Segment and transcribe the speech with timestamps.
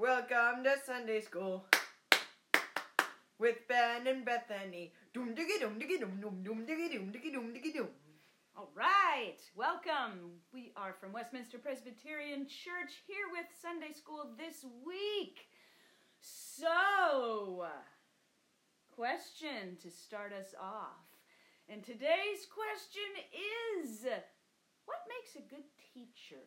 [0.00, 1.66] Welcome to Sunday school
[3.40, 4.92] with Ben and Bethany.
[5.12, 7.88] Doom diggy doom diggy doom doom doom diggy doom diggy doom diggy doom.
[8.56, 10.38] All right, welcome.
[10.54, 15.48] We are from Westminster Presbyterian Church here with Sunday School this week.
[16.20, 17.66] So,
[18.94, 21.10] question to start us off.
[21.68, 23.10] And today's question
[23.82, 24.06] is
[24.84, 26.46] What makes a good teacher?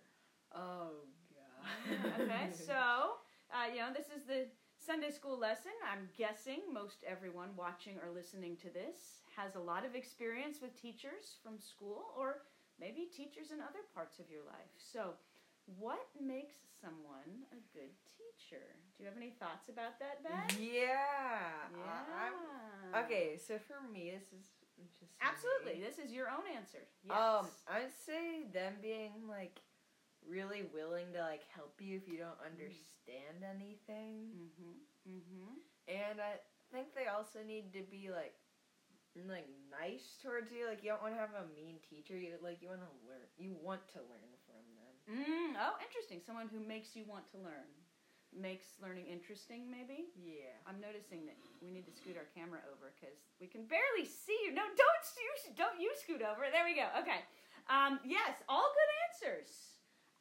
[0.56, 1.04] Oh
[1.36, 2.22] God.
[2.22, 3.20] okay, so,
[3.52, 4.48] uh, you know, this is the
[4.80, 5.72] Sunday school lesson.
[5.86, 10.80] I'm guessing most everyone watching or listening to this has a lot of experience with
[10.80, 12.44] teachers from school or
[12.80, 14.74] maybe teachers in other parts of your life.
[14.78, 15.14] So,
[15.78, 18.66] what makes someone a good teacher?
[18.98, 20.58] Do you have any thoughts about that, Ben?
[20.58, 21.70] Yeah.
[21.78, 22.16] Yeah.
[22.18, 24.50] I'm- okay, so for me, this is
[25.00, 25.80] just Absolutely.
[25.80, 25.86] me.
[25.86, 26.88] This is your own answer.
[27.04, 27.16] Yes.
[27.16, 29.62] Um, I'd say them being like
[30.28, 34.32] really willing to like help you if you don't understand anything.
[34.36, 34.76] mhm.
[35.08, 35.62] Mhm.
[35.88, 36.40] And I
[36.72, 38.36] think they also need to be like
[39.28, 40.68] like nice towards you.
[40.68, 42.16] Like you don't want to have a mean teacher.
[42.16, 43.28] You like you want to learn.
[43.38, 44.94] You want to learn from them.
[45.10, 46.22] Mm, oh, interesting.
[46.24, 47.68] Someone who makes you want to learn.
[48.32, 50.08] Makes learning interesting, maybe?
[50.16, 50.56] Yeah.
[50.64, 54.38] I'm noticing that we need to scoot our camera over because we can barely see
[54.48, 54.56] you.
[54.56, 56.48] No, don't you don't you scoot over.
[56.48, 56.88] There we go.
[57.04, 57.28] Okay.
[57.68, 59.71] Um, yes, all good answers.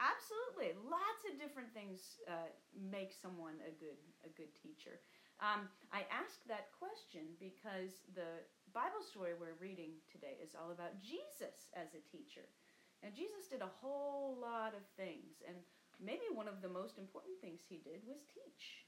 [0.00, 4.96] Absolutely, lots of different things uh, make someone a good a good teacher.
[5.44, 10.96] Um, I ask that question because the Bible story we're reading today is all about
[11.00, 12.48] Jesus as a teacher.
[13.04, 15.56] Now, Jesus did a whole lot of things, and
[16.00, 18.84] maybe one of the most important things he did was teach.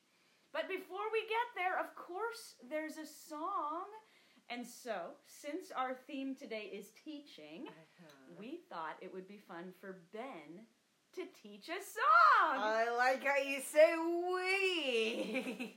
[0.53, 3.89] But before we get there, of course, there's a song.
[4.51, 8.37] And so, since our theme today is teaching, Uh-huh.
[8.37, 10.67] we thought it would be fun for Ben
[11.15, 12.57] to teach a song.
[12.57, 15.77] I like how you say we.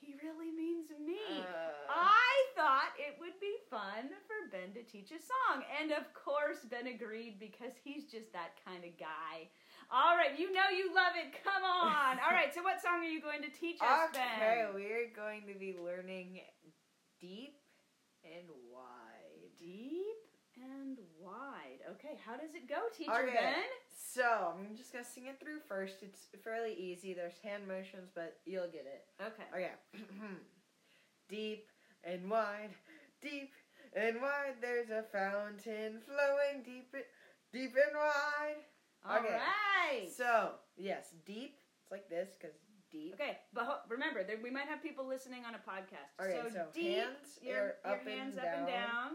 [0.00, 1.40] he really means me.
[1.40, 5.64] Uh, I thought it would be fun for Ben to teach a song.
[5.80, 9.48] And of course, Ben agreed because he's just that kind of guy.
[9.88, 11.32] All right, you know you love it.
[11.40, 12.18] Come on.
[12.24, 14.74] All right, so what song are you going to teach us, okay, Ben?
[14.74, 16.40] we're going to be learning
[17.20, 17.56] deep
[18.24, 19.48] and wide.
[19.58, 20.15] Deep
[20.62, 21.80] and wide.
[21.92, 23.34] Okay, how does it go, teacher Okay.
[23.34, 23.54] Ben?
[24.14, 26.02] So I'm just gonna sing it through first.
[26.02, 27.12] It's fairly easy.
[27.14, 29.04] There's hand motions, but you'll get it.
[29.22, 29.44] Okay.
[29.54, 29.72] Okay.
[31.28, 31.68] deep
[32.04, 32.70] and wide,
[33.20, 33.52] deep
[33.94, 34.54] and wide.
[34.60, 37.04] There's a fountain flowing deep, and,
[37.52, 38.56] deep and wide.
[39.08, 39.34] All Okay.
[39.36, 40.08] right.
[40.10, 41.56] So yes, deep.
[41.82, 42.56] It's like this because
[42.90, 43.14] deep.
[43.14, 46.24] Okay, but remember, there, we might have people listening on a podcast.
[46.24, 48.58] Okay, so, so deep, hands your, your up and hands up down.
[48.58, 49.10] and down.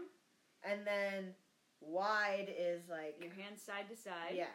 [0.64, 1.34] And then
[1.80, 4.34] wide is like Your hands side to side.
[4.34, 4.48] yes.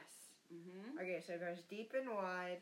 [0.53, 1.00] Mm-hmm.
[1.00, 2.59] Okay, so it goes deep and wide,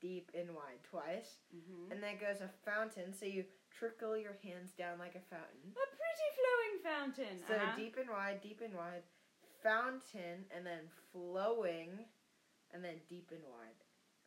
[0.00, 1.92] deep and wide twice, Mm-hmm.
[1.92, 3.12] and then it goes a fountain.
[3.12, 3.44] So you
[3.76, 5.68] trickle your hands down like a fountain.
[5.76, 7.36] A pretty flowing fountain.
[7.46, 7.76] So uh-huh.
[7.76, 9.02] deep and wide, deep and wide,
[9.62, 11.90] fountain, and then flowing,
[12.72, 13.76] and then deep and wide,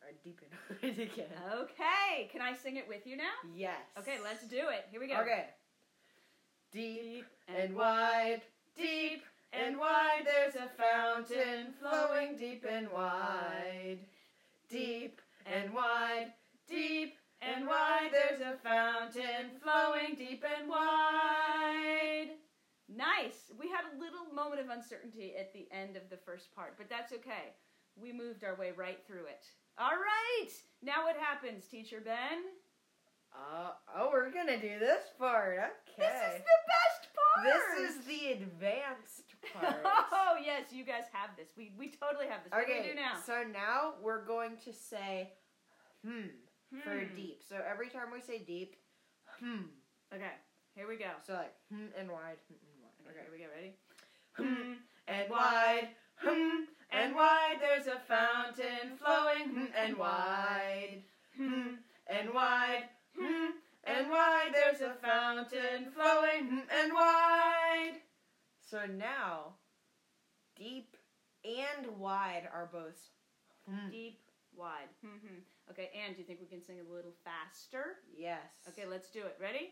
[0.02, 1.34] or deep and wide again.
[1.66, 3.34] Okay, can I sing it with you now?
[3.52, 3.74] Yes.
[3.98, 4.86] Okay, let's do it.
[4.92, 5.16] Here we go.
[5.20, 5.46] Okay.
[6.72, 8.42] Deep Deep and wide,
[8.76, 9.22] deep
[9.52, 13.98] and wide, there's a fountain flowing deep and wide.
[14.70, 16.32] Deep and wide,
[16.68, 22.30] deep and wide, there's a fountain flowing deep and wide.
[22.88, 23.50] Nice.
[23.58, 26.88] We had a little moment of uncertainty at the end of the first part, but
[26.88, 27.54] that's okay.
[28.00, 29.46] We moved our way right through it.
[29.78, 30.50] All right.
[30.82, 32.44] Now what happens, Teacher Ben?
[33.32, 35.58] Uh, oh, we're gonna do this part.
[35.58, 36.08] Okay.
[36.08, 37.46] This is the best part.
[37.46, 39.80] This is the advanced part.
[40.12, 41.56] oh yes, you guys have this.
[41.56, 42.52] We we totally have this.
[42.52, 43.18] What do we okay, do now?
[43.24, 45.32] so now we're going to say
[46.04, 46.28] hmm,
[46.84, 47.14] for Hmm.
[47.16, 47.42] deep.
[47.48, 48.76] So every time we say deep,
[49.40, 49.62] hmm.
[50.14, 50.32] Okay,
[50.74, 51.10] here we go.
[51.26, 53.10] So like hmm and wide, hmm and wide.
[53.10, 53.20] Okay, Okay.
[53.24, 53.50] here we go.
[53.54, 53.74] Ready?
[54.36, 54.72] Hmm
[55.08, 57.56] and wide, hmm and wide.
[57.60, 61.02] There's a fountain flowing, hmm and wide,
[61.36, 61.74] hmm
[62.06, 62.84] and wide,
[63.18, 63.50] hmm
[63.84, 64.50] and wide.
[64.54, 67.96] There's a fountain flowing, hmm and wide.
[68.70, 69.54] So now,
[70.56, 70.96] deep
[71.44, 72.98] and wide are both.
[73.68, 73.88] Hmm.
[73.90, 74.18] Deep,
[74.56, 74.88] wide.
[75.02, 75.38] hmm
[75.70, 77.96] Okay, and do you think we can sing a little faster?
[78.16, 78.40] Yes.
[78.68, 79.36] Okay, let's do it.
[79.40, 79.70] Ready?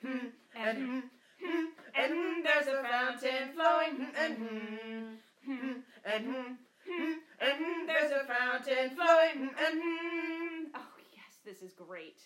[0.00, 1.00] Hmm And- and hmm,
[1.44, 1.64] hmm
[1.94, 2.42] and hmm.
[2.42, 5.14] There's a fountain flowing, hmm and hmm,
[5.44, 5.72] hmm
[6.04, 6.52] and hmm,
[6.88, 7.86] hmm and hmm.
[7.86, 10.64] There's a fountain flowing, hmm and hmm.
[10.74, 12.20] Oh yes, this is great.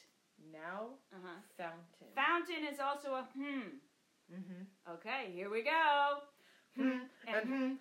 [0.52, 1.40] Now, Uh huh.
[1.56, 2.08] fountain.
[2.14, 3.82] Fountain is also a hmm.
[4.32, 4.92] Mm-hmm.
[4.94, 6.18] Okay, here we go.
[6.76, 7.72] Hmm and hmm, hmm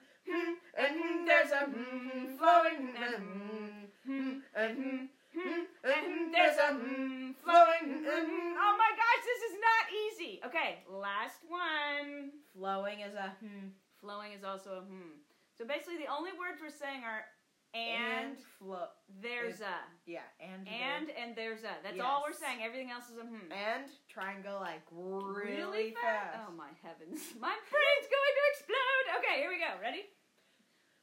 [0.78, 1.26] and hmm.
[1.26, 3.16] There's a hmm flowing, and
[4.06, 4.78] hmm, and
[5.84, 6.70] and there's a
[7.44, 7.88] flowing.
[8.06, 10.42] Oh my gosh, this is not easy.
[10.46, 12.32] Okay, last one.
[12.54, 13.70] Flowing is a hmm.
[14.00, 15.20] Flowing is also a hmm.
[15.58, 17.26] So basically, the only words we're saying are
[17.74, 18.88] and, flow.
[19.22, 19.78] there's a.
[20.06, 21.76] Yeah, and And and there's a.
[21.84, 22.60] That's all we're saying.
[22.64, 23.52] Everything else is a hmm.
[23.52, 26.40] and try and go like really, fast.
[26.48, 27.22] Oh my heavens.
[27.42, 29.06] My brain's going to explode.
[29.20, 29.72] Okay, here we go.
[29.82, 30.06] Ready?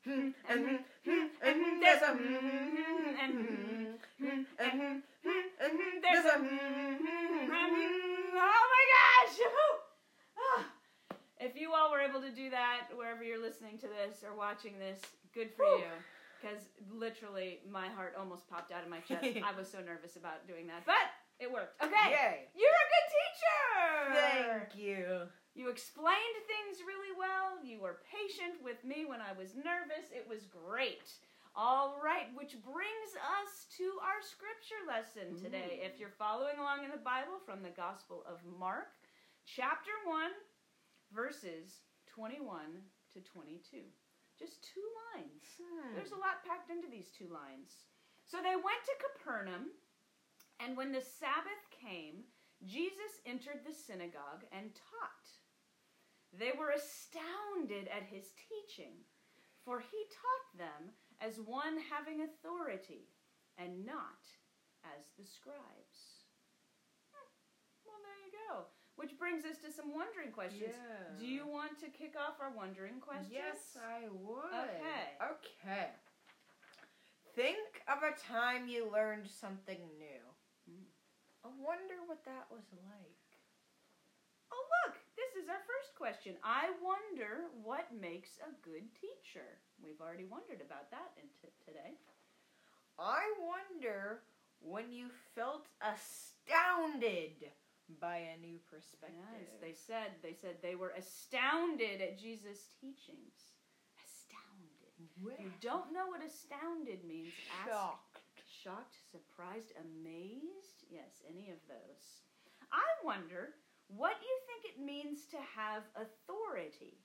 [0.05, 0.77] Hmm, and hmm,
[1.09, 3.85] hmm, and hmm, there's a hmm, hmm, and hmm,
[4.21, 8.37] hmm, and hmm, hmm, and hmm, there's a hmm, hmm, hmm.
[8.37, 9.37] Oh my gosh!
[10.37, 10.65] Ah.
[11.41, 14.75] If you all were able to do that wherever you're listening to this or watching
[14.83, 14.99] this,
[15.31, 15.87] good for Whew.
[15.87, 15.95] you.
[16.43, 19.23] Because literally, my heart almost popped out of my chest.
[19.47, 21.79] I was so nervous about doing that, but it worked.
[21.79, 22.51] Okay, Yay!
[22.59, 23.63] you're a good teacher.
[24.19, 25.31] Thank you.
[25.55, 27.63] You explained things really well.
[27.63, 30.11] You were patient with me when I was nervous.
[30.11, 31.07] It was great.
[31.55, 35.79] All right, which brings us to our scripture lesson today.
[35.79, 35.87] Ooh.
[35.87, 38.91] If you're following along in the Bible from the Gospel of Mark,
[39.47, 40.35] chapter 1,
[41.15, 42.83] verses 21
[43.15, 43.87] to 22.
[44.39, 44.85] Just two
[45.15, 45.47] lines.
[45.57, 45.95] Hmm.
[45.95, 47.87] There's a lot packed into these two lines.
[48.27, 49.71] So they went to Capernaum,
[50.59, 52.27] and when the Sabbath came,
[52.67, 55.27] Jesus entered the synagogue and taught.
[56.35, 59.07] They were astounded at his teaching,
[59.63, 60.83] for he taught them
[61.23, 63.07] as one having authority
[63.55, 64.25] and not
[64.83, 66.27] as the scribes.
[67.15, 67.31] Hmm,
[67.87, 68.67] Well, there you go.
[68.97, 70.71] Which brings us to some wondering questions.
[70.71, 71.19] Yeah.
[71.19, 73.35] Do you want to kick off our wondering questions?
[73.35, 74.55] Yes, I would.
[74.55, 75.19] Okay.
[75.19, 75.87] Okay.
[77.35, 80.23] Think of a time you learned something new.
[80.71, 80.87] Mm.
[81.43, 83.27] I wonder what that was like.
[84.55, 86.39] Oh, look, this is our first question.
[86.47, 89.59] I wonder what makes a good teacher.
[89.83, 91.99] We've already wondered about that in t- today.
[92.99, 94.23] I wonder
[94.63, 97.51] when you felt astounded
[98.01, 99.21] by a new perspective.
[99.33, 103.53] Yes, they said they said they were astounded at Jesus' teachings.
[104.01, 104.95] Astounded.
[105.21, 108.21] You don't know what astounded means, ask Shocked.
[108.47, 110.85] shocked, surprised, amazed.
[110.89, 112.25] Yes, any of those.
[112.73, 113.55] I wonder
[113.89, 117.05] what you think it means to have authority.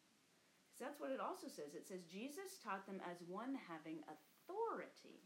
[0.72, 1.76] Because that's what it also says.
[1.76, 5.20] It says Jesus taught them as one having authority.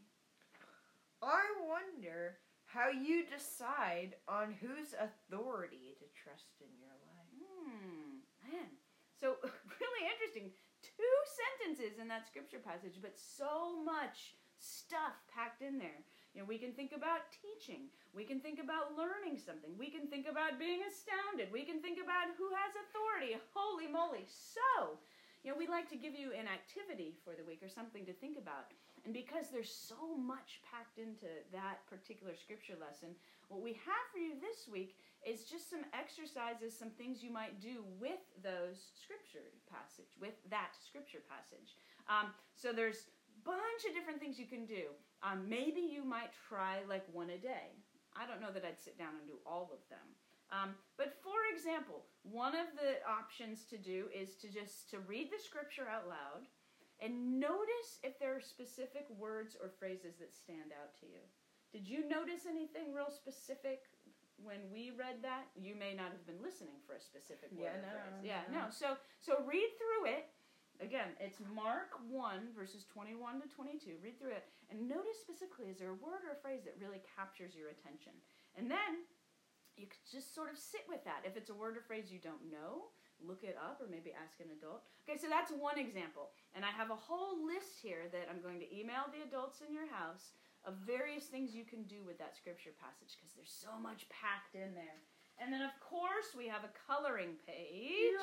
[1.22, 2.42] I wonder
[2.74, 7.30] how you decide on whose authority to trust in your life.
[7.38, 8.74] Hmm, man.
[9.14, 9.38] So,
[9.78, 10.50] really interesting.
[10.82, 16.02] Two sentences in that scripture passage, but so much stuff packed in there.
[16.34, 17.94] You know, we can think about teaching.
[18.10, 19.78] We can think about learning something.
[19.78, 21.54] We can think about being astounded.
[21.54, 23.38] We can think about who has authority.
[23.54, 24.26] Holy moly.
[24.26, 24.98] So,
[25.46, 28.14] you know, we like to give you an activity for the week or something to
[28.18, 28.74] think about.
[29.04, 33.12] And because there's so much packed into that particular scripture lesson,
[33.48, 37.60] what we have for you this week is just some exercises, some things you might
[37.60, 41.76] do with those scripture passage, with that scripture passage.
[42.08, 44.88] Um, so there's a bunch of different things you can do.
[45.20, 47.76] Um, maybe you might try like one a day.
[48.16, 50.08] I don't know that I'd sit down and do all of them.
[50.52, 55.32] Um, but for example, one of the options to do is to just to read
[55.32, 56.46] the scripture out loud
[57.00, 61.22] and notice if there are specific words or phrases that stand out to you.
[61.72, 63.90] Did you notice anything real specific
[64.38, 65.50] when we read that?
[65.58, 68.22] You may not have been listening for a specific word Yeah, or no, phrase.
[68.22, 68.58] Yeah, no.
[68.58, 68.64] no.
[68.70, 70.30] So so read through it.
[70.82, 74.02] Again, it's Mark 1, verses 21 to 22.
[74.02, 77.02] Read through it and notice specifically is there a word or a phrase that really
[77.14, 78.14] captures your attention?
[78.58, 79.06] And then
[79.76, 81.26] you could just sort of sit with that.
[81.26, 82.90] If it's a word or phrase you don't know,
[83.22, 84.84] look it up or maybe ask an adult.
[85.02, 86.30] Okay, so that's one example.
[86.54, 89.74] And I have a whole list here that I'm going to email the adults in
[89.74, 93.76] your house of various things you can do with that scripture passage because there's so
[93.76, 95.04] much packed in there.
[95.38, 98.14] And then, of course, we have a coloring page.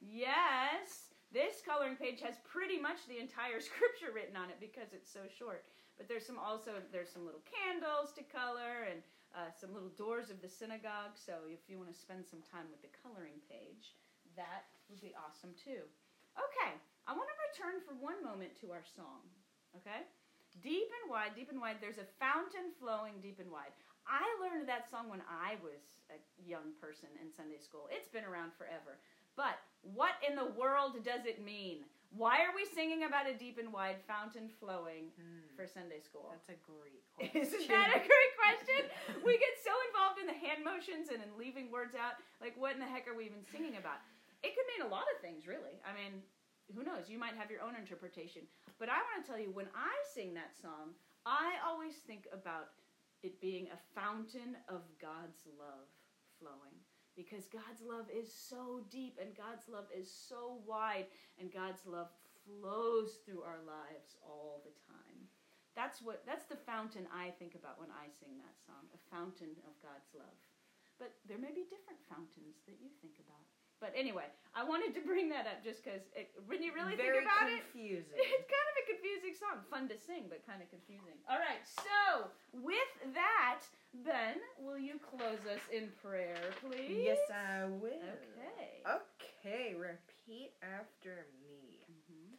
[0.00, 1.12] Yes.
[1.28, 5.28] This coloring page has pretty much the entire scripture written on it because it's so
[5.28, 5.68] short.
[5.98, 9.02] But there's some also there's some little candles to color and
[9.34, 11.18] uh, some little doors of the synagogue.
[11.18, 13.98] So if you want to spend some time with the coloring page,
[14.38, 15.82] that would be awesome too.
[16.38, 16.72] Okay,
[17.04, 19.26] I want to return for one moment to our song.
[19.74, 20.06] Okay,
[20.62, 21.82] deep and wide, deep and wide.
[21.82, 23.74] There's a fountain flowing deep and wide.
[24.06, 27.90] I learned that song when I was a young person in Sunday school.
[27.92, 28.96] It's been around forever.
[29.36, 31.84] But what in the world does it mean?
[32.10, 36.32] Why are we singing about a deep and wide fountain flowing Hmm, for Sunday school?
[36.32, 37.42] that's a great question.
[37.44, 38.80] Isn't that a great question?
[39.28, 42.16] we get so involved in the hand motions and in leaving words out.
[42.40, 44.00] Like, what in the heck are we even singing about?
[44.40, 45.76] It could mean a lot of things, really.
[45.84, 46.24] I mean,
[46.72, 47.12] who knows?
[47.12, 48.48] You might have your own interpretation.
[48.80, 50.96] But I want to tell you, when I sing that song,
[51.26, 52.72] I always think about
[53.22, 55.90] it being a fountain of God's love
[56.40, 56.78] flowing.
[57.18, 61.10] Because God's love is so deep and God's love is so wide
[61.42, 62.14] and God's love
[62.46, 65.26] flows through our lives all the time.
[65.74, 69.58] That's what that's the fountain I think about when I sing that song, a fountain
[69.66, 70.38] of God's love.
[71.02, 73.57] But there may be different fountains that you think about.
[73.80, 76.02] But anyway, I wanted to bring that up just because
[76.46, 78.18] when you really Very think about it, confusing.
[78.18, 79.62] it's kind of a confusing song.
[79.70, 81.14] Fun to sing, but kind of confusing.
[81.30, 83.62] All right, so with that,
[84.04, 87.06] Ben, will you close us in prayer, please?
[87.06, 88.02] Yes, I will.
[88.34, 88.82] Okay.
[88.90, 91.86] Okay, repeat after me.
[91.86, 92.34] Mhm.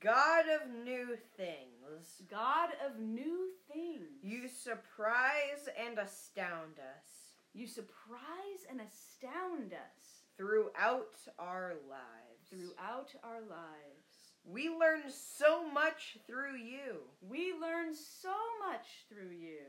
[0.00, 4.08] God of new things, God of new things.
[4.24, 12.48] you surprise and astound us You surprise and astound us throughout our lives.
[12.50, 14.34] throughout our lives.
[14.44, 18.34] We learn so much through you We learn so
[18.66, 19.66] much through you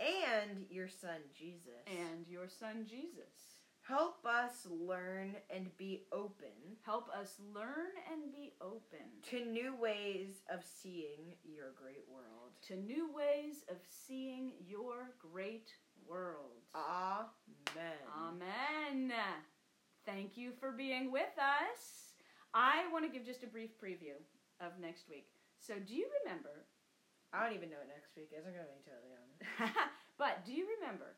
[0.00, 1.82] and your son Jesus.
[1.86, 3.58] and your son Jesus.
[3.82, 10.42] Help us learn and be open Help us learn and be open to new ways
[10.48, 12.52] of seeing your great world.
[12.68, 15.74] to new ways of seeing your great
[16.06, 16.62] world.
[16.76, 17.98] Amen.
[18.16, 19.10] Amen.
[20.04, 22.14] Thank you for being with us.
[22.54, 24.18] I want to give just a brief preview
[24.60, 25.30] of next week.
[25.62, 26.66] So, do you remember?
[27.32, 28.44] I don't even know what next week is.
[28.44, 29.40] I'm gonna be totally honest.
[30.20, 31.16] but do you remember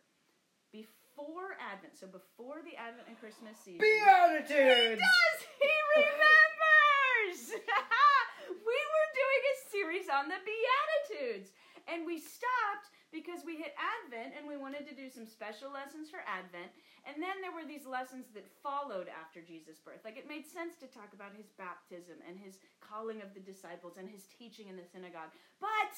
[0.70, 1.98] before Advent?
[1.98, 3.82] So before the Advent and Christmas season.
[3.82, 5.02] He Beatitudes.
[5.02, 5.38] does.
[5.58, 7.40] He remembers.
[8.68, 11.50] we were doing a series on the Beatitudes,
[11.90, 16.11] and we stopped because we hit Advent and we wanted to do some special lessons
[16.11, 16.75] for Advent.
[17.06, 20.02] And then there were these lessons that followed after Jesus' birth.
[20.02, 23.94] Like it made sense to talk about his baptism and his calling of the disciples
[23.94, 25.30] and his teaching in the synagogue.
[25.62, 25.94] But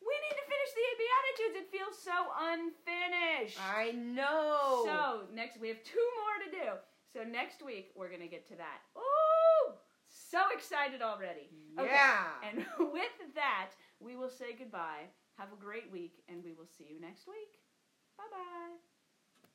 [0.00, 1.54] we need to finish the Beatitudes.
[1.60, 3.60] It feels so unfinished.
[3.60, 4.88] I know.
[4.88, 6.68] So next we have two more to do.
[7.12, 8.80] So next week we're gonna get to that.
[8.96, 9.76] Ooh,
[10.08, 11.52] so excited already.
[11.76, 11.92] Okay.
[11.92, 12.40] yeah.
[12.40, 12.64] And
[12.96, 15.12] with that, we will say goodbye.
[15.38, 17.60] Have a great week, and we will see you next week.
[18.16, 18.95] Bye bye.